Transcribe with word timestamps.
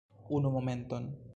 Unu 0.37 0.49
momenton 0.55 1.09